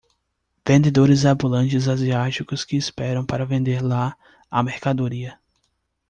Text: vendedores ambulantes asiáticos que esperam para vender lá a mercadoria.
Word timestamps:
vendedores 0.65 1.25
ambulantes 1.27 1.87
asiáticos 1.87 2.65
que 2.65 2.75
esperam 2.75 3.23
para 3.23 3.45
vender 3.45 3.83
lá 3.83 4.17
a 4.49 4.63
mercadoria. 4.63 5.39